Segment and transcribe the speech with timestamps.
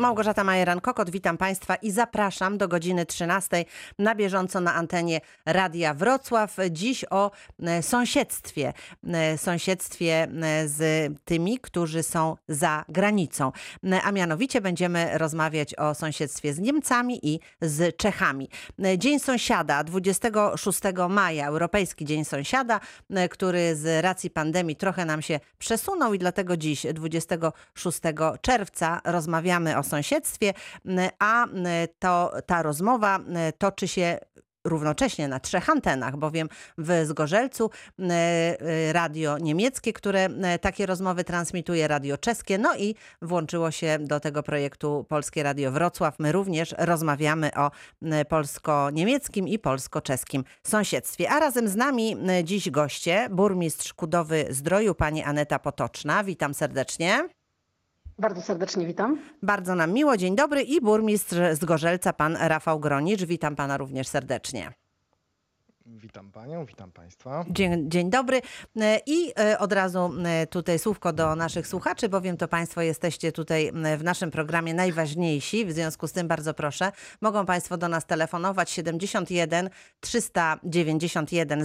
[0.00, 3.64] Małgorzata Majeran-Kokot, witam Państwa i zapraszam do godziny 13
[3.98, 6.56] na bieżąco na antenie Radia Wrocław.
[6.70, 7.30] Dziś o
[7.62, 8.72] e, sąsiedztwie.
[9.06, 13.52] E, Sąsiedztwie e, z tymi, którzy są za granicą.
[14.04, 18.48] A mianowicie będziemy rozmawiać o sąsiedztwie z Niemcami i z Czechami.
[18.98, 22.80] Dzień Sąsiada 26 maja, Europejski Dzień Sąsiada,
[23.30, 27.98] który z racji pandemii trochę nam się przesunął i dlatego dziś, 26
[28.40, 30.54] czerwca, rozmawiamy o sąsiedztwie,
[31.18, 31.46] a
[31.98, 33.18] to, ta rozmowa
[33.58, 34.18] toczy się
[34.64, 36.48] równocześnie na trzech antenach, bowiem
[36.78, 40.28] w Zgorzelcu e, radio niemieckie, które
[40.60, 46.18] takie rozmowy transmituje, radio czeskie, no i włączyło się do tego projektu Polskie Radio Wrocław.
[46.18, 47.70] My również rozmawiamy o
[48.28, 51.30] polsko-niemieckim i polsko-czeskim sąsiedztwie.
[51.30, 56.24] A razem z nami dziś goście, burmistrz Kudowy Zdroju, pani Aneta Potoczna.
[56.24, 57.39] Witam serdecznie.
[58.20, 59.18] Bardzo serdecznie witam.
[59.42, 63.24] Bardzo nam miło, dzień dobry i burmistrz z Gorzelca, pan Rafał Gronicz.
[63.24, 64.72] Witam pana również serdecznie.
[65.98, 67.44] Witam panią, witam państwa.
[67.50, 68.40] Dzień, dzień dobry.
[68.80, 73.32] E, I e, od razu e, tutaj słówko do naszych słuchaczy, bowiem to Państwo jesteście
[73.32, 75.66] tutaj w naszym programie najważniejsi.
[75.66, 81.64] W związku z tym bardzo proszę, mogą Państwo do nas telefonować 71 391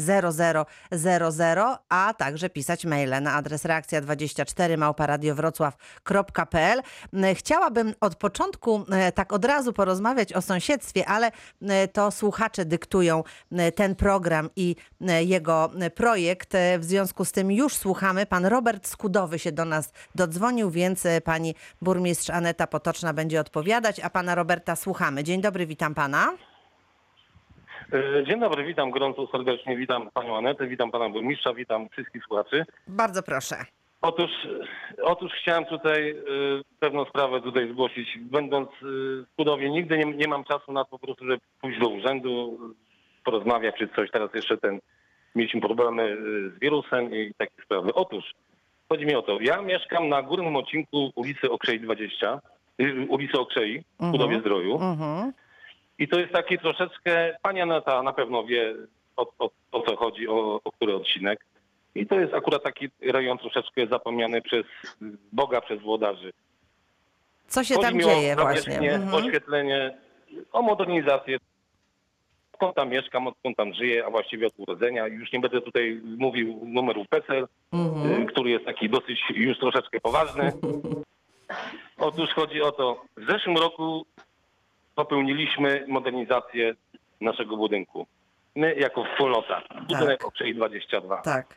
[0.91, 6.81] 0000, a także pisać maile na adres reakcja 24 małparadiowrocław.pl.
[7.33, 11.31] Chciałabym od początku tak od razu porozmawiać o sąsiedztwie, ale
[11.93, 13.23] to słuchacze dyktują
[13.75, 14.14] ten program
[14.55, 14.75] i
[15.07, 16.55] e, jego e, projekt.
[16.55, 18.25] E, W związku z tym już słuchamy.
[18.25, 24.09] Pan Robert Skudowy się do nas dodzwonił, więc pani burmistrz Aneta Potoczna będzie odpowiadać, a
[24.09, 25.23] pana Roberta słuchamy.
[25.23, 26.33] Dzień dobry, witam pana.
[28.27, 32.65] Dzień dobry, witam gorąco serdecznie, witam panią Anetę, witam pana burmistrza, witam wszystkich słuchaczy.
[32.87, 33.55] Bardzo proszę.
[34.01, 34.31] Otóż,
[35.03, 36.15] otóż chciałem tutaj
[36.79, 38.17] pewną sprawę tutaj zgłosić.
[38.21, 41.89] Będąc w Kudowie nigdy nie, nie mam czasu na to po prostu, żeby pójść do
[41.89, 42.59] urzędu,
[43.25, 44.11] porozmawiać czy coś.
[44.11, 44.79] Teraz jeszcze ten,
[45.35, 46.15] mieliśmy problemy e,
[46.49, 47.93] z wirusem i takie sprawy.
[47.93, 48.23] Otóż,
[48.89, 52.41] chodzi mi o to, ja mieszkam na górnym odcinku ulicy Okrzei 20,
[52.81, 54.75] y, ulicy Okrzei w Kudowie Zdroju.
[54.81, 55.33] Mhm.
[55.99, 58.75] I to jest taki troszeczkę, pani Aneta na pewno wie
[59.17, 61.45] o, o, o co chodzi, o, o który odcinek.
[61.95, 64.65] I to jest akurat taki rejon troszeczkę zapomniany przez
[65.31, 66.33] Boga, przez włodarzy.
[67.47, 68.91] Co się Chodzi tam dzieje o właśnie?
[68.91, 69.13] Mhm.
[69.13, 69.97] oświetlenie,
[70.51, 71.37] o modernizację.
[72.55, 75.07] Skąd tam mieszkam, odkąd tam żyję, a właściwie od urodzenia.
[75.07, 78.21] Już nie będę tutaj mówił numeru PESEL, Mhm.
[78.21, 80.51] y, który jest taki dosyć już troszeczkę poważny.
[81.97, 84.05] Otóż chodzi o to, w zeszłym roku
[84.95, 86.73] popełniliśmy modernizację
[87.21, 88.07] naszego budynku.
[88.55, 89.61] My jako wspólnota.
[89.81, 90.27] Budynek Tak.
[90.27, 91.17] Okrzei 22.
[91.21, 91.55] Tak.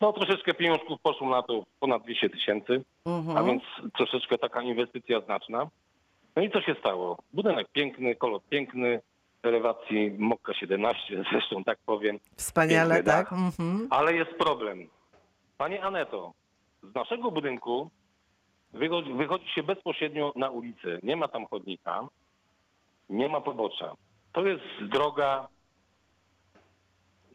[0.00, 3.46] No troszeczkę pieniążków poszło na to ponad 200 tysięcy, a Mhm.
[3.46, 3.62] więc
[3.96, 5.66] troszeczkę taka inwestycja znaczna.
[6.36, 7.18] No i co się stało?
[7.32, 9.00] Budynek piękny, kolor piękny,
[9.42, 11.00] elewacji Mokka 17,
[11.32, 12.18] zresztą tak powiem.
[12.36, 13.30] Wspaniale, Piękny tak?
[13.30, 13.32] dach.
[13.32, 13.88] Mhm.
[13.90, 14.88] Ale jest problem.
[15.58, 16.32] Panie Aneto,
[16.82, 17.90] z naszego budynku
[18.72, 20.98] wychodzi, wychodzi się bezpośrednio na ulicę.
[21.02, 22.08] Nie ma tam chodnika,
[23.08, 23.94] nie ma pobocza.
[24.32, 25.48] To jest droga,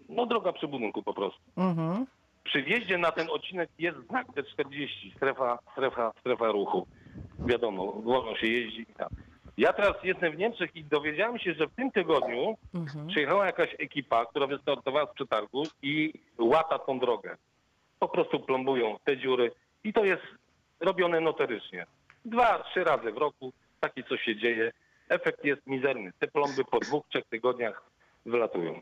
[0.10, 1.42] no droga przy budynku po prostu.
[1.58, 2.06] Mhm.
[2.44, 6.88] Przy wjeździe na ten odcinek jest znak T40, strefa, strefa, strefa ruchu.
[7.40, 9.10] Wiadomo, wolno się jeździ i tam.
[9.58, 13.08] Ja teraz jestem w Niemczech i dowiedziałem się, że w tym tygodniu Mhm.
[13.08, 17.38] przyjechała jakaś ekipa, która wystartowała z przetargu i łata tą drogę.
[18.00, 19.52] Po prostu plombują te dziury
[19.84, 20.24] i to jest
[20.80, 21.86] robione notorycznie.
[22.26, 24.72] Dwa, trzy razy w roku takie coś się dzieje.
[25.10, 26.12] Efekt jest mizerny.
[26.20, 27.84] Te plomby po dwóch, trzech tygodniach
[28.26, 28.80] wylatują.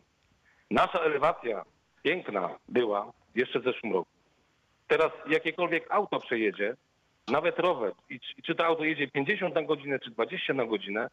[0.72, 1.66] Nasza elewacja
[2.04, 4.10] piękna była jeszcze w zeszłym roku.
[4.88, 6.76] Teraz jakiekolwiek auto przejedzie,
[7.28, 10.66] nawet rower, i czy, i czy to auto jedzie 50 na godzinę, czy 20 na
[10.66, 11.08] godzinę,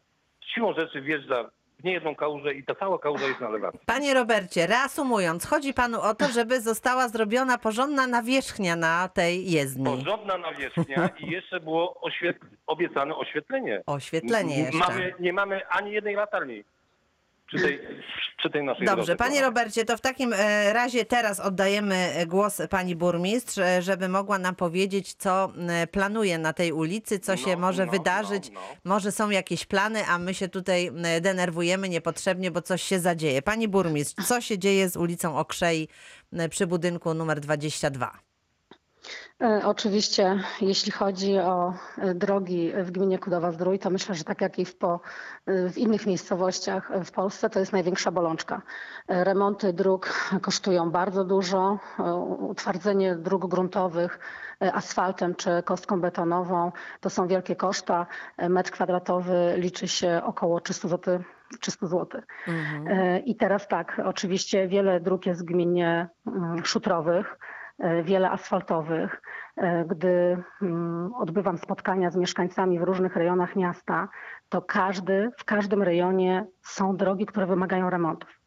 [0.53, 1.49] siłą rzeczy wjeżdża
[1.79, 3.79] w niejedną kałużę i ta cała kałuża jest na elewacji.
[3.85, 9.85] Panie Robercie, reasumując, chodzi panu o to, żeby została zrobiona porządna nawierzchnia na tej jezdni.
[9.85, 12.37] Porządna nawierzchnia i jeszcze było oświet...
[12.67, 13.81] obiecane oświetlenie.
[13.85, 14.77] Oświetlenie jeszcze.
[14.77, 16.63] Mamy, nie mamy ani jednej latarni
[17.49, 17.79] przy tej,
[18.37, 19.15] przy tej naszej Dobrze, drodze.
[19.15, 24.09] panie Robercie, to w takim e, razie teraz oddajemy e, głos pani burmistrz, e, żeby
[24.09, 25.53] mogła nam powiedzieć, co
[25.91, 28.51] planuje na tej ulicy, co się No, może no, wydarzyć.
[28.51, 28.75] no, no.
[28.83, 30.91] Może są jakieś plany, a my się tutaj
[31.21, 33.41] denerwujemy niepotrzebnie, bo coś się zadzieje.
[33.41, 35.87] Pani burmistrz, co się dzieje z ulicą Okrzei
[36.49, 38.28] przy budynku numer 22?
[39.41, 44.59] E, Oczywiście, jeśli chodzi o e, drogi w gminie Kudowa-Zdrój, to myślę, że tak jak
[44.59, 44.99] i w, po,
[45.45, 48.61] e, w innych miejscowościach w Polsce, to jest największa bolączka.
[49.07, 51.79] Remonty dróg kosztują bardzo dużo.
[52.39, 54.19] Utwardzenie dróg gruntowych
[54.59, 56.71] asfaltem czy kostką betonową
[57.01, 58.05] to są wielkie koszta.
[58.49, 61.19] Metr kwadratowy liczy się około 300 zł.
[61.59, 62.21] 300 zł.
[62.47, 63.25] Mhm.
[63.25, 67.37] I teraz tak, oczywiście wiele dróg jest gminie mm, szutrowych,
[68.03, 69.21] wiele asfaltowych.
[69.57, 74.07] E, Gdy mm, odbywam spotkania z mieszkańcami w różnych rejonach miasta,
[74.49, 78.39] to każdy, w każdym rejonie są drogi, które wymagają remontów.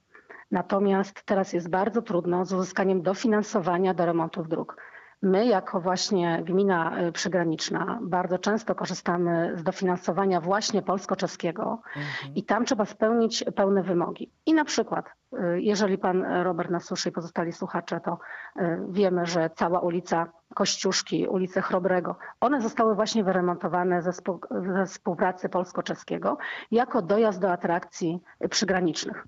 [0.50, 4.76] Natomiast teraz jest bardzo trudno z uzyskaniem dofinansowania do remontów dróg.
[5.22, 12.34] My, jako właśnie gmina y, przygraniczna, bardzo często korzystamy z dofinansowania właśnie polsko-czeskiego Mhm.
[12.34, 14.30] i tam trzeba spełnić pełne wymogi.
[14.46, 18.18] I na przykład, y, jeżeli pan Robert nas słyszy i pozostali słuchacze, to
[18.60, 24.86] y, wiemy, że cała ulica Kościuszki, ulice Chrobrego, one zostały właśnie wyremontowane ze, spół- ze
[24.86, 26.38] współpracy polsko-czeskiego
[26.70, 28.20] jako dojazd do atrakcji
[28.50, 29.26] przygranicznych.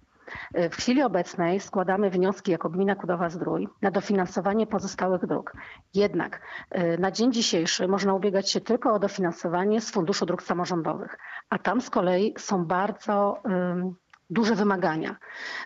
[0.58, 5.52] Y, W chwili obecnej składamy wnioski jako gmina Kudowa-Zdrój na dofinansowanie pozostałych dróg.
[5.94, 6.40] Jednak
[6.78, 11.18] y, na dzień dzisiejszy można ubiegać się tylko o dofinansowanie z Funduszu Dróg Samorządowych,
[11.50, 13.42] a tam z kolei są bardzo
[14.30, 15.16] duże wymagania.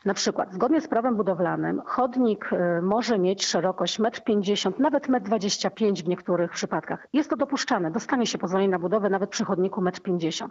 [0.04, 5.88] Na przykład zgodnie z prawem budowlanym chodnik y, może mieć szerokość 1,50 m, nawet 1,25
[5.88, 7.06] m w niektórych przypadkach.
[7.12, 7.90] Jest to dopuszczane.
[7.90, 10.50] Dostanie się pozwolenie na budowę nawet przy chodniku 1,50 m.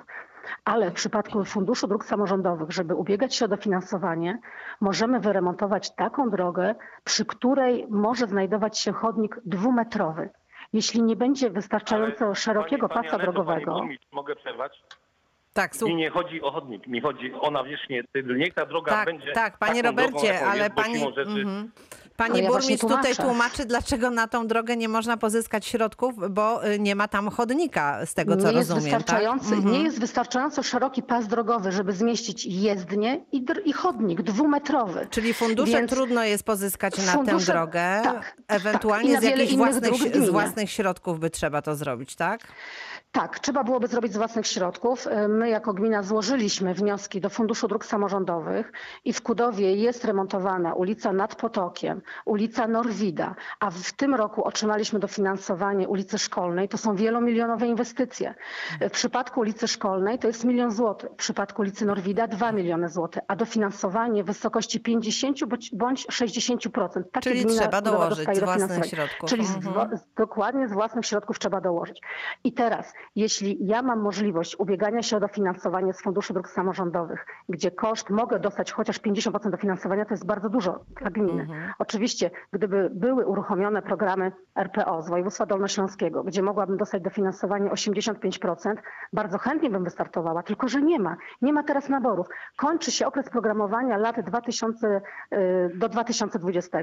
[0.65, 4.39] Ale w przypadku Funduszu Dróg Samorządowych, żeby ubiegać się o dofinansowanie,
[4.81, 10.29] możemy wyremontować taką drogę, przy której może znajdować się chodnik dwumetrowy.
[10.73, 14.83] Jeśli nie będzie wystarczająco Ale szerokiego pani- pani pasa Aneto, drogowego, Pani mogę przerwać?
[15.57, 18.03] Tak, Mi słuch- nie chodzi o chodnik, mi chodzi o nawierzchnię.
[18.37, 19.31] Niech ta droga tak, będzie.
[19.31, 21.71] tak, panie taką drogą, Robercie, jaką ale bo pani, siłą rzeczy mhm.
[22.05, 23.23] No pani ja właśnie burmistrz tutaj tłumaczę.
[23.23, 28.05] tłumaczy, dlaczego na tą drogę nie można pozyskać środków, bo y, nie ma tam chodnika,
[28.05, 28.91] z tego co nie jest rozumiem.
[28.91, 28.99] Tak?
[29.01, 29.73] wystarczający, Mhm.
[29.73, 35.07] nie jest wystarczająco szeroki pas drogowy, żeby zmieścić jezdnię i, dr- i chodnik dwumetrowy.
[35.09, 37.99] Czyli fundusze Więc trudno jest pozyskać na tę fundusze- drogę.
[38.03, 39.23] tak, Ewentualnie tak.
[39.23, 40.31] I z wiele jakichś innych własnych, dróg w z gminie.
[40.31, 42.41] własnych środków by trzeba to zrobić, tak?
[43.11, 45.07] Tak, trzeba byłoby zrobić z własnych środków.
[45.29, 48.71] My jako gmina złożyliśmy wnioski do Funduszu Dróg Samorządowych
[49.05, 54.99] i w Kudowie jest remontowana ulica nad Potokiem, ulica Norwida, a w tym roku otrzymaliśmy
[54.99, 56.69] dofinansowanie ulicy Szkolnej.
[56.69, 58.35] To są wielomilionowe inwestycje.
[58.81, 63.23] W przypadku ulicy Szkolnej to jest milion złotych, w przypadku ulicy Norwida 2 miliony złotych,
[63.27, 67.03] a dofinansowanie w wysokości 50 bądź- bądź 60%.
[67.11, 69.29] Takie Czyli trzeba dołożyć z własnych środków.
[69.29, 69.89] Czyli z, Mhm.
[70.17, 72.01] dokładnie z własnych środków trzeba dołożyć.
[72.43, 77.71] I teraz, jeśli ja mam możliwość ubiegania się o dofinansowanie z Funduszu Dróg Samorządowych, gdzie
[77.71, 81.41] koszt mogę dostać chociaż 50% dofinansowania, to jest bardzo dużo dla gminy.
[81.41, 81.73] Mhm.
[81.79, 88.75] Oczywiście, gdyby były uruchomione programy RPO z województwa dolnośląskiego, gdzie mogłabym dostać dofinansowanie 85%,
[89.13, 91.17] bardzo chętnie bym wystartowała, tylko że nie ma.
[91.41, 92.27] Nie ma teraz naborów.
[92.57, 95.01] Kończy się okres programowania lat 2000
[95.33, 96.77] y, do 2020.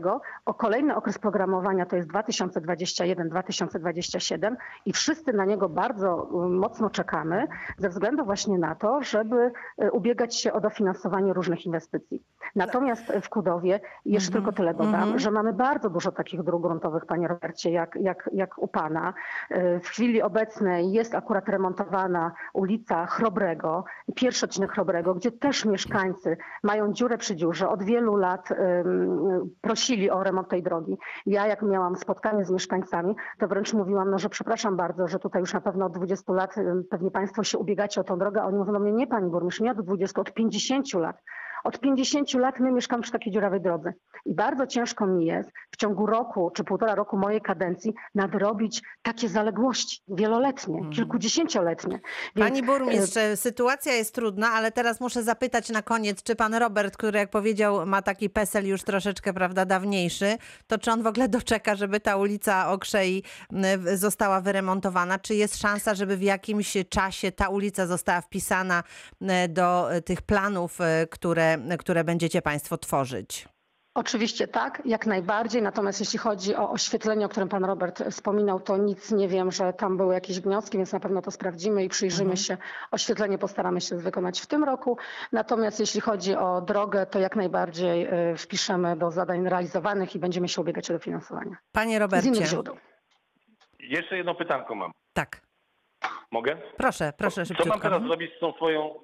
[0.45, 4.57] O kolejny okres programowania to jest 2021-2027
[4.87, 7.47] i wszyscy na niego bardzo y, mocno czekamy
[7.79, 9.53] ze względu właśnie na to, żeby
[9.83, 12.23] y, ubiegać się o dofinansowanie różnych inwestycji.
[12.55, 15.19] Natomiast w Kudowie, jeszcze Mhm, tylko tyle dodam, mhm.
[15.19, 19.15] że mamy bardzo dużo takich dróg gruntowych, panie Robercie, jak, jak, jak u pana.
[19.51, 23.85] Y, W chwili obecnej jest akurat remontowana ulica Chrobrego,
[24.15, 27.69] pierwszy odcinek Chrobrego, gdzie też mieszkańcy mają dziurę przy dziurze.
[27.69, 30.99] Od wielu lat ym, prosili o remont tej drogi.
[31.27, 35.41] Ja jak miałam spotkanie z mieszkańcami, to wręcz mówiłam, no, że przepraszam bardzo, że tutaj
[35.41, 36.55] już na pewno 20 lat
[36.91, 39.61] pewnie państwo się ubiegacie o tą drogę, a oni mówią do mnie, nie pani burmistrz,
[39.61, 41.23] nie od 20, od 50 lat.
[41.65, 43.93] Od 50 lat my mieszkamy przy takiej dziurawej drodze.
[44.27, 49.29] I bardzo ciężko mi jest w ciągu roku czy półtora roku mojej kadencji nadrobić takie
[49.29, 50.93] zaległości wieloletnie, Mhm.
[50.95, 52.01] kilkudziesięcioletnie.
[52.37, 56.97] Więc, Pani burmistrz, sytuacja jest trudna, ale teraz muszę zapytać na koniec, czy pan Robert,
[56.97, 61.29] który jak powiedział ma taki PESEL już troszeczkę, prawda, dawniejszy, to czy on w ogóle
[61.29, 65.19] doczeka, żeby ta ulica Okrzei w- została wyremontowana?
[65.19, 68.83] Czy jest szansa, żeby w jakimś czasie ta ulica została wpisana
[69.23, 71.07] m, do tych planów, e,
[71.59, 73.49] które, które będziecie państwo tworzyć?
[73.97, 75.63] Oczywiście tak, jak najbardziej.
[75.63, 79.73] Natomiast jeśli chodzi o oświetlenie, o którym pan Robert wspominał, to nic nie wiem, że
[79.73, 82.37] tam były jakieś wnioski, więc na pewno to sprawdzimy i przyjrzymy Mhm.
[82.37, 82.57] się.
[82.91, 84.99] Oświetlenie postaramy się wykonać w tym roku.
[85.33, 90.49] Natomiast jeśli chodzi o drogę, to jak najbardziej y, wpiszemy do zadań realizowanych i będziemy
[90.49, 91.57] się ubiegać o dofinansowanie.
[91.73, 92.47] Panie Z innych Robercie.
[92.47, 92.77] źródeł.
[93.79, 94.93] Jeszcze jedno pytanko mam.
[95.13, 95.41] Tak,
[96.31, 96.57] Mogę?
[96.77, 97.81] proszę, proszę Co mam szybciutko.
[97.81, 98.95] teraz zrobić z tą swoją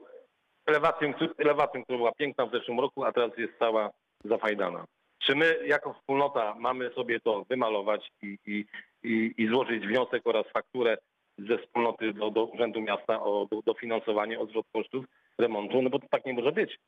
[0.67, 3.91] elewacją, elewacją, która była piękna w zeszłym roku, a teraz jest cała
[4.25, 4.85] zafajdana?
[5.19, 8.65] Czy my jako wspólnota mamy sobie to wymalować i, i,
[9.03, 10.97] i, i złożyć wniosek oraz fakturę
[11.39, 15.05] ze wspólnoty do, do Urzędu Miasta o do, dofinansowanie od zwrot kosztów
[15.39, 15.83] remontu?
[15.83, 16.79] No bo to tak nie może być.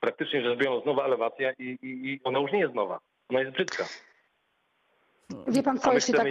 [0.00, 2.98] Praktycznie rzecz biorąc, nowa elewacja i, i, i ona już nie jest nowa.
[3.28, 3.84] Ona jest brzydka.
[5.48, 6.26] Wie pan co, jeśli tak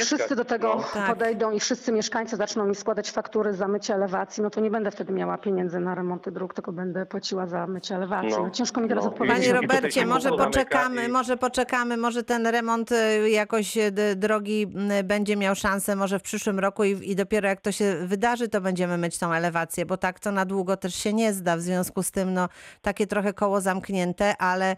[0.00, 0.84] wszyscy do tego no.
[0.94, 1.06] Tak.
[1.06, 4.90] podejdą i wszyscy mieszkańcy zaczną mi składać faktury za mycie elewacji, no to nie będę
[4.90, 8.30] wtedy miała pieniędzy na remonty dróg, tylko będę płaciła za mycie elewacji.
[8.30, 8.42] No.
[8.42, 9.10] No, ciężko mi teraz No.
[9.10, 9.38] odpowiedzieć.
[9.38, 14.66] Panie Robercie, może poczekamy, i- może poczekamy, może ten remont y, jakoś y, drogi
[15.04, 18.60] będzie miał szansę może w przyszłym roku i, i dopiero jak to się wydarzy, to
[18.60, 21.56] będziemy mieć tą elewację, bo tak to na długo też się nie zda.
[21.56, 22.48] W związku z tym no,
[22.82, 24.76] takie trochę koło zamknięte, ale,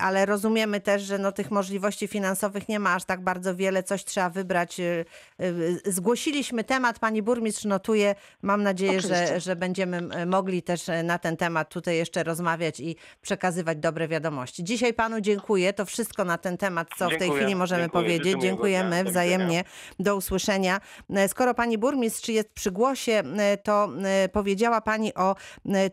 [0.00, 4.04] ale rozumiemy też, że no, tych możliwości finansowych nie ma aż tak bardzo wiele, coś
[4.04, 4.80] trzeba wybrać.
[4.80, 5.04] y,
[5.40, 8.14] y, Zgłosiliśmy temat, pani burmistrz notuje.
[8.42, 9.40] Mam nadzieję, że, Oczywiście.
[9.40, 14.64] że będziemy mogli też e, na ten temat tutaj jeszcze rozmawiać i przekazywać dobre wiadomości.
[14.64, 15.72] Dzisiaj panu dziękuję.
[15.72, 17.40] To wszystko na ten temat, co w tej Dziękuję.
[17.40, 18.02] chwili możemy Dziękuję.
[18.04, 18.42] powiedzieć.
[18.42, 19.10] Dziękujemy dnia.
[19.10, 19.64] Wzajemnie.
[19.98, 20.80] Do usłyszenia.
[21.10, 23.88] E, Skoro pani burmistrz jest przy głosie, e, to
[24.32, 25.36] powiedziała pani o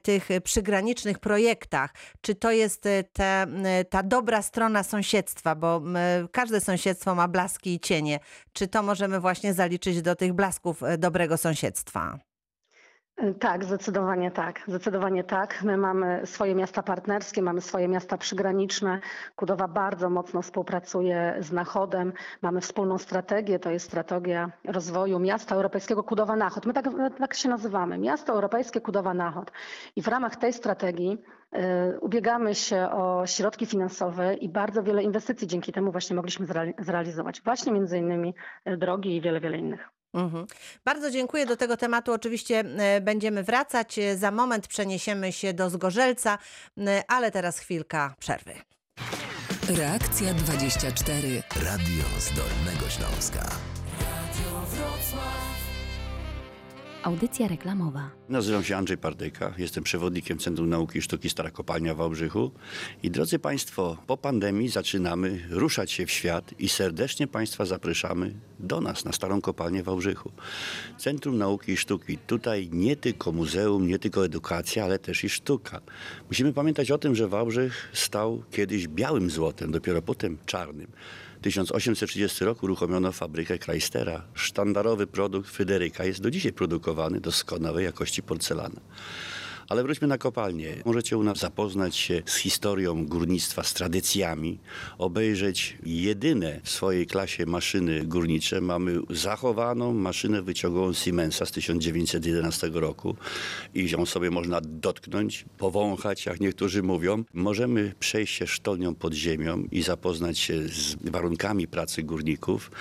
[0.03, 1.93] tych przygranicznych projektach.
[2.21, 2.81] Czy to jest
[3.13, 3.47] te,
[3.89, 5.81] ta dobra strona sąsiedztwa, bo
[6.31, 8.19] każde sąsiedztwo ma blaski i cienie.
[8.53, 12.26] Czy to możemy właśnie zaliczyć do tych blasków e, dobrego sąsiedztwa?
[13.39, 14.62] Tak, zdecydowanie tak.
[14.67, 15.63] Zdecydowanie tak.
[15.63, 19.00] My mamy swoje miasta partnerskie, mamy swoje miasta przygraniczne.
[19.36, 22.13] Kudowa bardzo mocno współpracuje z Nachodem.
[22.41, 26.65] Mamy wspólną strategię, to jest strategia rozwoju miasta europejskiego Kudowa-Nachod.
[26.67, 26.86] My tak,
[27.19, 29.51] tak się nazywamy, Miasto Europejskie Kudowa-Nachod.
[29.95, 31.17] I w ramach tej strategii
[31.93, 36.74] y, ubiegamy się o środki finansowe i bardzo wiele inwestycji dzięki temu właśnie mogliśmy zreali-
[36.79, 37.41] zrealizować.
[37.41, 38.36] Właśnie między innymi
[38.77, 39.96] drogi i wiele, wiele innych.
[40.17, 40.47] Mhm.
[40.86, 41.45] Bardzo dziękuję.
[41.45, 44.00] Do tego tematu oczywiście e, będziemy wracać.
[44.00, 46.38] E, Za moment przeniesiemy się do Zgorzelca,
[46.77, 48.53] e, ale teraz chwilka przerwy.
[49.69, 51.43] Reakcja 24.
[51.65, 53.50] Radio z Dolnego Śląska.
[57.07, 58.09] Audycja reklamowa.
[58.29, 62.51] Nazywam się Andrzej Pardejka, jestem przewodnikiem Centrum Nauki i Sztuki Stara Kopalnia w Wałbrzychu.
[63.03, 68.81] I drodzy Państwo, po pandemii zaczynamy ruszać się w świat i serdecznie Państwa zapraszamy do
[68.81, 70.31] nas na Starą Kopalnię w Wałbrzychu.
[70.97, 72.17] Centrum Nauki i Sztuki.
[72.17, 75.81] Tutaj nie tylko muzeum, nie tylko edukacja, ale też i sztuka.
[76.29, 80.87] Musimy pamiętać o tym, że Wałbrzych stał kiedyś białym złotem, dopiero potem czarnym.
[81.38, 84.24] W 1830 roku uruchomiono fabrykę Kleistera.
[84.34, 88.79] Sztandarowy produkt Fryderyka jest do dzisiaj produkowany doskonałej jakości porcelana.
[89.69, 90.75] Ale wróćmy na kopalnię.
[90.86, 94.59] Możecie u nas zapoznać się z historią górnictwa, z tradycjami,
[94.97, 98.62] obejrzeć jedyne w swojej klasie maszyny górnicze.
[98.62, 103.15] Mamy zachowaną maszynę wyciągową Siemensa z 1911 roku
[103.74, 107.24] i ją sobie można dotknąć, powąchać, jak niektórzy mówią.
[107.33, 112.71] Możemy przejść się sztolnią pod ziemią i zapoznać się z warunkami pracy górników.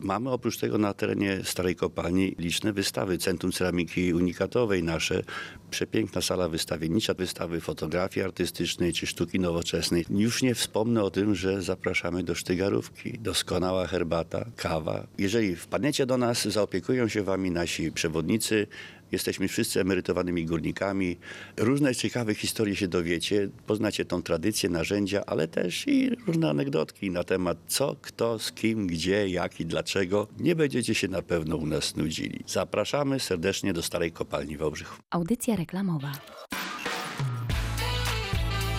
[0.00, 3.18] Mamy oprócz tego na terenie Starej Kopalni liczne wystawy.
[3.18, 5.22] Centrum Ceramiki Unikatowej nasze,
[5.70, 10.04] przepiękna sala wystawiennicza, wystawy fotografii artystycznej czy sztuki nowoczesnej.
[10.10, 13.18] Już nie wspomnę o tym, że zapraszamy do sztygarówki.
[13.18, 15.06] Doskonała herbata, kawa.
[15.18, 18.66] Jeżeli wpadniecie do nas, zaopiekują się wami nasi przewodnicy.
[19.12, 21.16] Jesteśmy wszyscy emerytowanymi górnikami.
[21.56, 23.48] Różne ciekawe historie się dowiecie.
[23.66, 28.86] Poznacie tą tradycję, narzędzia, ale też i różne anegdotki na temat co, kto, z kim,
[28.86, 30.28] gdzie, jak i dlaczego.
[30.38, 32.40] Nie będziecie się na pewno u nas nudzili.
[32.46, 34.96] Zapraszamy serdecznie do Starej Kopalni w Wałbrzychu.
[35.10, 36.12] Audycja reklamowa.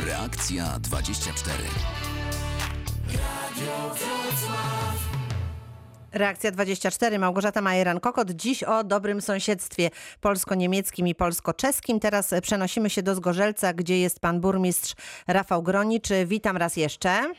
[0.05, 1.63] Reakcja 24.
[6.13, 8.31] Reakcja 24, Małgorzata Majeran-Kokot.
[8.31, 9.89] Dziś o dobrym sąsiedztwie
[10.21, 11.99] polsko-niemieckim i polsko-czeskim.
[11.99, 14.95] Teraz przenosimy się do Zgorzelca, gdzie jest pan burmistrz
[15.27, 16.07] Rafał Gronicz.
[16.25, 17.33] Witam raz jeszcze.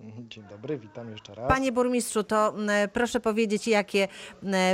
[0.00, 1.48] Dzień dobry, witam jeszcze raz.
[1.48, 2.54] Panie burmistrzu, to
[2.92, 4.08] proszę powiedzieć, jakie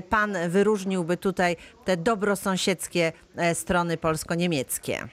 [0.09, 5.09] pan wyróżniłby tutaj te dobrosąsiedzkie e, strony polsko-niemieckie?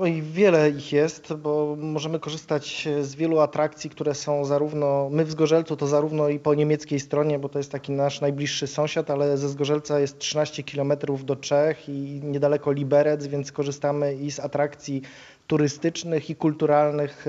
[0.00, 5.30] Oj, wiele ich jest, bo możemy korzystać z wielu atrakcji, które są zarówno, my w
[5.30, 9.38] Zgorzelcu to zarówno i po niemieckiej stronie, bo to jest taki nasz najbliższy sąsiad, ale
[9.38, 10.92] ze Zgorzelca jest 13 km
[11.24, 15.02] do Czech i niedaleko Liberec, więc korzystamy i z atrakcji
[15.46, 17.26] turystycznych i kulturalnych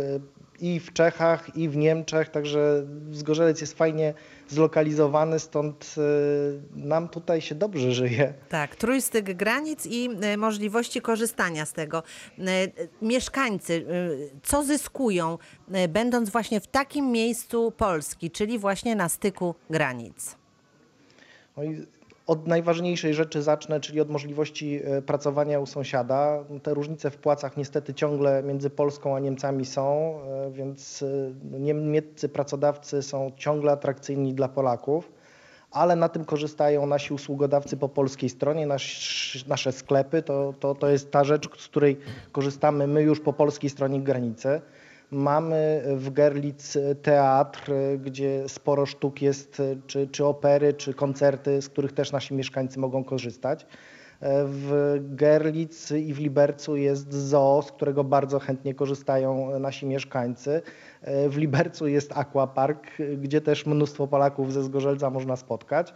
[0.61, 4.13] i w Czechach, i w Niemczech, także Zgorzelec jest fajnie
[4.47, 6.01] zlokalizowany, stąd e,
[6.79, 8.33] nam tutaj się dobrze żyje.
[8.49, 12.03] Tak, trójstyk granic i e, możliwości korzystania z tego.
[12.39, 12.43] E,
[13.01, 13.85] Mieszkańcy,
[14.43, 15.37] co zyskują,
[15.89, 20.35] będąc właśnie w takim miejscu Polski, czyli właśnie na styku granic?
[21.57, 21.63] No
[22.29, 26.43] Od najważniejszej rzeczy zacznę, czyli od możliwości e, pracowania u sąsiada.
[26.63, 32.29] Te różnice w płacach niestety ciągle między Polską a Niemcami są, e, więc e, niemieccy
[32.29, 35.11] pracodawcy są ciągle atrakcyjni dla Polaków,
[35.71, 40.21] ale na tym korzystają nasi usługodawcy po polskiej stronie, nasz, nasze sklepy.
[40.21, 41.97] To, to, to jest ta rzecz, z której
[42.31, 44.61] korzystamy my już po polskiej stronie granicy.
[45.11, 47.71] Mamy w Gerlitz teatr,
[48.03, 53.03] gdzie sporo sztuk jest, czy, czy opery, czy koncerty, z których też nasi mieszkańcy mogą
[53.03, 53.65] korzystać.
[54.45, 60.61] W Gerlitz i w Libercu jest zoo, z którego bardzo chętnie korzystają nasi mieszkańcy.
[61.29, 62.87] W Libercu jest aquapark,
[63.17, 65.93] gdzie też mnóstwo Polaków ze Zgorzelca można spotkać.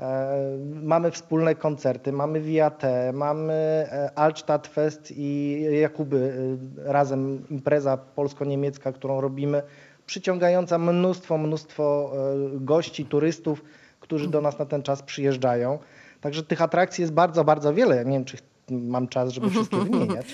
[0.00, 6.32] E, mamy wspólne koncerty, mamy VIAT, mamy e, Altstadt Fest i Jakuby,
[6.78, 9.62] e, razem impreza polsko-niemiecka, którą robimy,
[10.06, 12.12] przyciągająca mnóstwo, mnóstwo
[12.54, 13.64] gości, turystów,
[14.00, 15.78] którzy do nas na ten czas przyjeżdżają.
[16.20, 18.04] Także tych atrakcji jest bardzo, bardzo wiele.
[18.04, 18.36] Nie wiem, czy
[18.70, 20.26] mam czas, żeby wszystkie wymieniać.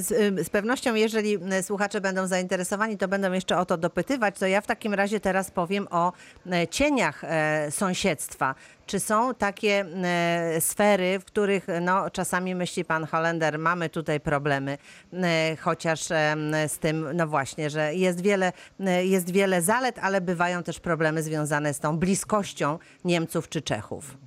[0.00, 0.08] Z,
[0.46, 4.38] z, pewnością, jeżeli słuchacze będą zainteresowani, to będą jeszcze o to dopytywać.
[4.38, 6.12] To ja w takim razie teraz powiem o
[6.70, 7.22] cieniach
[7.70, 8.54] sąsiedztwa.
[8.86, 9.86] Czy są takie
[10.60, 14.78] sfery, w których no, czasami myśli pan Holender, mamy tutaj problemy,
[15.60, 16.00] chociaż
[16.68, 18.52] z tym, no właśnie, że jest wiele,
[19.02, 24.25] jest wiele zalet, ale bywają też problemy związane z tą bliskością Niemców czy Czechów.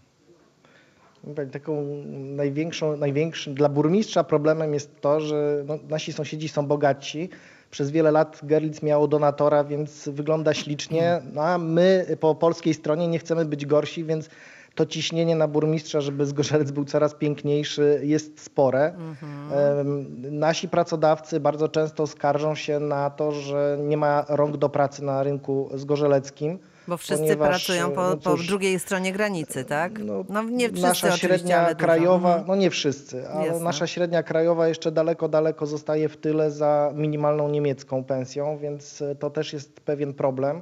[1.52, 7.30] Taką największą, największym dla burmistrza problemem jest to, że no, nasi sąsiedzi są bogaci.
[7.72, 13.08] Przez wiele lat Gerlitz miało donatora, więc wygląda ślicznie, no, a my po polskiej stronie
[13.08, 14.30] nie chcemy być gorsi, więc
[14.76, 18.94] to ciśnienie na burmistrza, żeby Zgorzelec był coraz piękniejszy, jest spore.
[18.94, 20.40] Mhm.
[20.40, 25.24] Nasi pracodawcy bardzo często skarżą się na to, że nie ma rąk do pracy na
[25.24, 26.60] rynku zgorzeleckim.
[26.90, 30.00] Bo wszyscy ponieważ, pracują po, no cóż, po, drugiej stronie granicy, tak?
[30.00, 32.48] No, no nie wszyscy Nasza średnia krajowa, dużo.
[32.48, 33.64] no nie wszyscy, ale Jasne.
[33.64, 39.30] nasza średnia krajowa jeszcze daleko, daleko zostaje w tyle za minimalną niemiecką pensją, więc to
[39.30, 40.62] też jest pewien problem.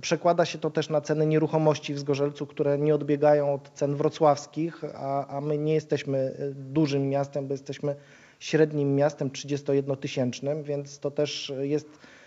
[0.00, 4.84] Przekłada się to też na ceny nieruchomości w Zgorzelcu, które nie odbiegają od cen wrocławskich,
[4.94, 7.96] a, a my nie jesteśmy dużym miastem, bo jesteśmy
[8.40, 12.17] średnim miastem 31-tysięcznym, więc to też jest E,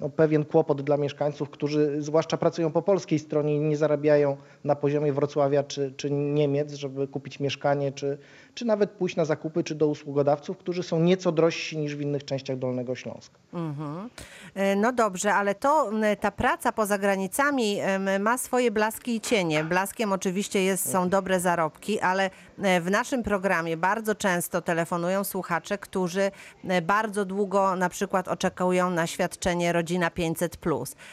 [0.00, 4.76] no, pewien kłopot dla mieszkańców, którzy zwłaszcza pracują po polskiej stronie i nie zarabiają na
[4.76, 8.18] poziomie Wrocławia czy, czy Niemiec, żeby kupić mieszkanie, czy,
[8.54, 12.24] czy nawet pójść na zakupy, czy do usługodawców, którzy są nieco drożsi niż w innych
[12.24, 13.39] częściach Dolnego Śląska.
[13.52, 14.10] Mhm.
[14.54, 17.78] E, no dobrze, ale to ta praca poza granicami
[18.20, 19.64] ma swoje blaski i cienie.
[19.64, 22.30] Blaskiem oczywiście jest, są dobre zarobki, ale
[22.62, 26.30] e, w naszym programie bardzo często telefonują słuchacze, którzy
[26.82, 30.58] bardzo długo na przykład oczekują na świadczenie Rodzina 500,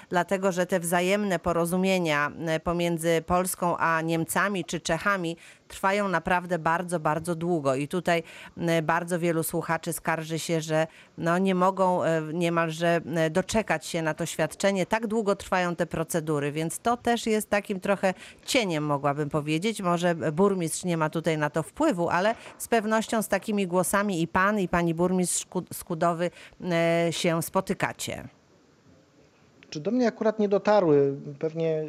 [0.09, 5.37] dlatego że te wzajemne porozumienia e, pomiędzy Polską a Niemcami czy Czechami
[5.67, 7.75] trwają naprawdę bardzo, bardzo długo.
[7.75, 8.23] I tutaj
[8.83, 13.01] bardzo wielu słuchaczy skarży się, że no nie mogą e, niemalże
[13.31, 14.85] doczekać się na to świadczenie.
[14.85, 18.13] Tak długo trwają te procedury, więc to też jest takim trochę
[18.45, 19.81] cieniem, mogłabym powiedzieć.
[19.81, 24.27] Może burmistrz nie ma tutaj na to wpływu, ale z pewnością z takimi głosami i
[24.27, 26.31] pan, i pani burmistrz Skudowy
[27.11, 28.27] się spotykacie.
[29.69, 31.15] Czy do mnie akurat nie dotarły?
[31.39, 31.83] Pewnie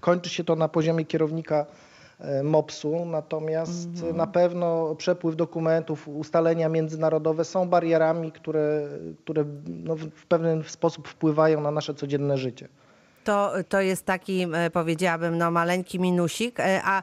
[0.00, 1.87] kończy się to na poziomie kierownika E,
[2.44, 4.16] MOPS-u, natomiast mhm.
[4.16, 8.88] na pewno przepływ dokumentów, ustalenia międzynarodowe są barierami, które,
[9.24, 12.68] które no w pewien sposób wpływają na nasze codzienne życie
[13.28, 16.60] to, to jest taki, e, powiedziałabym, no, maleńki minusik.
[16.60, 17.02] E, a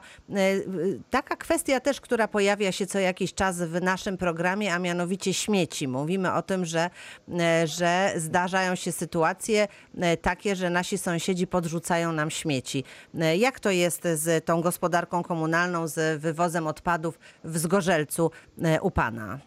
[1.10, 5.88] taka kwestia też, która pojawia się co jakiś czas w naszym programie, a mianowicie śmieci.
[5.88, 6.90] Mówimy o tym, że,
[7.64, 9.68] że zdarzają się sytuacje
[10.22, 12.84] takie, że nasi sąsiedzi podrzucają nam śmieci.
[13.36, 18.30] Jak to jest z tą gospodarką komunalną, z wywozem odpadów w Zgorzelcu
[18.80, 19.38] u Pana?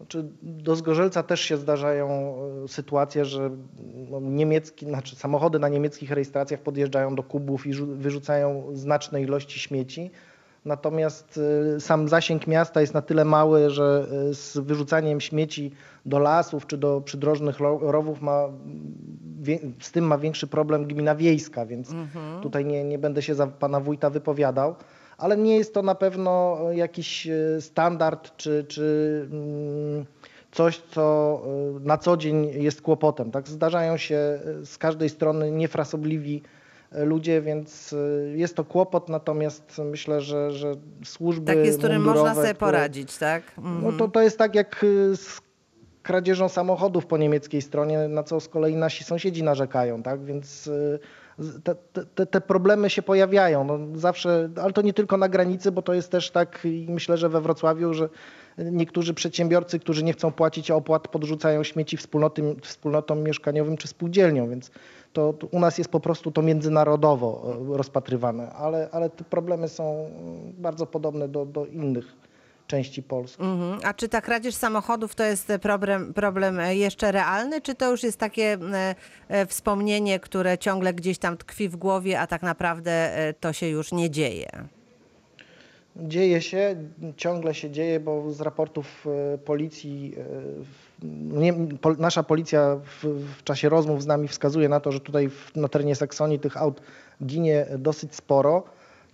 [0.00, 3.50] Znaczy, do Zgorzelca też się zdarzają e, sytuacje, że
[4.10, 10.10] no, niemiecki, znaczy samochody na niemieckich rejestracjach podjeżdżają do kubów i wyrzucają znaczne ilości śmieci.
[10.64, 11.40] Natomiast
[11.76, 15.72] e, sam zasięg miasta jest na tyle mały, że e, z wyrzucaniem śmieci
[16.06, 18.48] do lasów czy do przydrożnych rowów ma,
[19.80, 22.40] z tym ma większy problem gmina wiejska, więc mhm.
[22.42, 24.74] tutaj nie, nie będę się za pana wójta wypowiadał
[25.20, 30.04] ale nie jest to na pewno jakiś e, standard czy, czy mm,
[30.52, 31.42] coś, co
[31.76, 33.30] e, na co dzień jest kłopotem.
[33.30, 33.48] Tak?
[33.48, 36.42] Zdarzają się e, z każdej strony niefrasobliwi
[36.92, 37.94] ludzie, więc
[38.34, 43.18] jest to kłopot, natomiast myślę, że, że służby Takie, z którym można sobie które, poradzić,
[43.18, 43.42] tak?
[43.58, 43.82] Mhm.
[43.82, 45.40] No to, to jest tak jak z
[46.02, 50.24] kradzieżą samochodów po niemieckiej stronie, na co z kolei nasi sąsiedzi narzekają, tak?
[50.24, 50.70] Więc
[51.64, 51.74] te,
[52.14, 53.64] te, te problemy się pojawiają.
[53.64, 57.16] No zawsze, ale to nie tylko na granicy, bo to jest też tak i myślę,
[57.16, 58.08] że we Wrocławiu, że
[58.58, 64.70] niektórzy przedsiębiorcy, którzy nie chcą płacić opłat, podrzucają śmieci wspólnoty, wspólnotom mieszkaniowym czy spółdzielniom, więc
[65.12, 69.68] to, to u nas jest po prostu to międzynarodowo e, rozpatrywane, ale, ale te problemy
[69.68, 70.10] są
[70.58, 72.29] bardzo podobne do, do innych
[72.70, 73.42] części Polski.
[73.42, 73.80] Mhm.
[73.84, 78.02] A czy ta kradzież samochodów to jest problem, problem e, jeszcze realny, czy to już
[78.02, 78.94] jest takie e,
[79.28, 83.92] e, wspomnienie, które ciągle gdzieś tam tkwi w głowie, a tak naprawdę to się już
[83.92, 84.48] nie dzieje?
[85.96, 86.76] Dzieje się,
[87.16, 89.06] ciągle się dzieje, bo z raportów
[89.44, 90.14] policji,
[91.32, 93.04] nie, pol, nasza policja w,
[93.38, 96.56] w czasie rozmów z nami wskazuje na to, że tutaj w, na terenie Saksonii tych
[96.56, 96.80] aut
[97.22, 98.62] ginie dosyć sporo.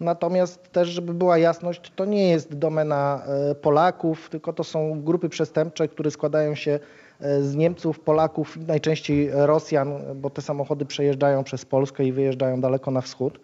[0.01, 5.29] Natomiast też, żeby była jasność, to nie jest domena e, Polaków, tylko to są grupy
[5.29, 6.79] przestępcze, które składają się
[7.21, 12.91] e, z Niemców, Polaków najczęściej Rosjan, bo te samochody przejeżdżają przez Polskę i wyjeżdżają daleko
[12.91, 13.41] na wschód.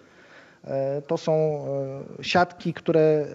[0.65, 1.65] E, To są
[2.23, 3.27] siatki, które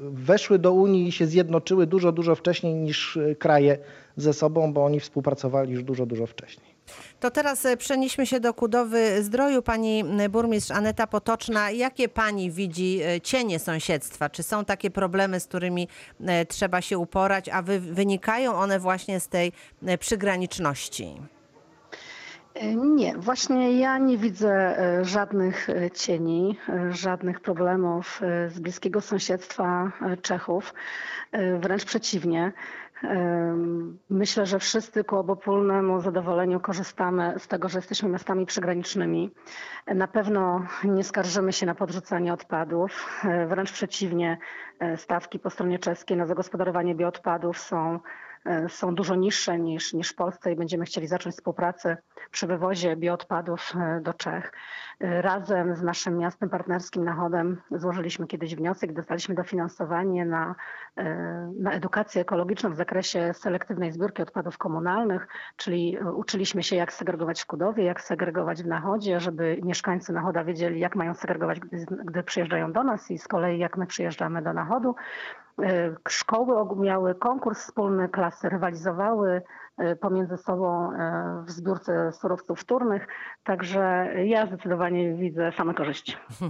[0.00, 3.78] weszły do Unii i się zjednoczyły dużo, dużo wcześniej niż kraje
[4.16, 6.73] ze sobą, bo oni współpracowali już dużo, dużo wcześniej.
[7.20, 9.62] To teraz e, przenieśmy się do Kudowy Zdroju.
[9.62, 14.30] Pani m, burmistrz Aneta Potoczna, jakie pani widzi e, cienie sąsiedztwa?
[14.30, 15.88] Czy są takie problemy, z którymi
[16.26, 19.52] e, trzeba się uporać, a wy, wynikają one właśnie z tej
[19.86, 21.20] e, przygraniczności?
[22.54, 28.58] E, Nie, właśnie ja nie widzę e, żadnych e, cieni, e, żadnych problemów e, z
[28.60, 30.74] bliskiego sąsiedztwa e, Czechów.
[31.32, 32.52] E, Wręcz przeciwnie.
[34.10, 39.30] Myślę, że wszyscy ku obopólnemu zadowoleniu korzystamy z tego, że jesteśmy miastami przygranicznymi.
[39.86, 43.20] Na pewno nie skarżymy się na podrzucanie odpadów.
[43.24, 44.38] E, Wręcz przeciwnie,
[44.78, 48.00] e, stawki po stronie czeskiej na zagospodarowanie bioodpadów są
[48.68, 51.96] są dużo niższe niż, niż w Polsce i będziemy chcieli zacząć współpracę
[52.30, 54.52] przy wywozie bioodpadów e, do Czech.
[55.00, 60.54] E, Razem z naszym miastem partnerskim Nachodem złożyliśmy kiedyś wniosek, dostaliśmy dofinansowanie na,
[60.96, 61.04] e,
[61.58, 67.42] na edukację ekologiczną w zakresie selektywnej zbiórki odpadów komunalnych, czyli e, uczyliśmy się jak segregować
[67.42, 72.22] w Kudowie, jak segregować w Nachodzie, żeby mieszkańcy Nachoda wiedzieli jak mają segregować, gdy, gdy
[72.22, 74.94] przyjeżdżają do nas i z kolei jak my przyjeżdżamy do Nachodu.
[75.62, 79.42] E, Szkoły miały konkurs wspólny, klasy rywalizowały
[80.00, 83.06] pomiędzy sobą e, w zbiórce surowców wtórnych,
[83.44, 86.16] także ja zdecydowanie widzę same korzyści.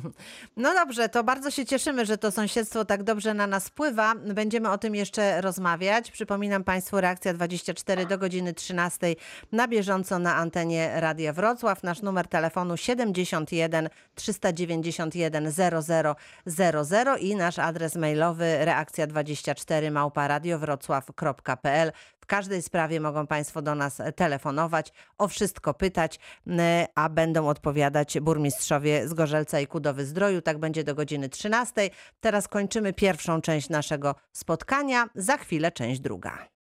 [0.56, 4.14] No dobrze, to bardzo się cieszymy, że to sąsiedztwo tak dobrze na nas wpływa.
[4.34, 6.10] Będziemy o tym jeszcze rozmawiać.
[6.10, 9.06] Przypominam Państwu, reakcja 24 do godziny 13
[9.52, 11.82] na bieżąco na antenie Radia Wrocław.
[11.82, 15.50] Nasz numer telefonu 71 391
[16.46, 21.92] 0000 i nasz adres mailowy reakcja24 małpa radiowrocław.pl.
[22.24, 26.18] W każdej sprawie mogą Państwo do nas telefonować, o wszystko pytać,
[26.94, 30.42] a będą odpowiadać burmistrzowie z Gorzelca i Kudowy Zdroju.
[30.42, 31.90] Tak będzie do godziny 13.
[32.20, 35.08] Teraz kończymy pierwszą część naszego spotkania.
[35.14, 36.48] Za chwilę część druga.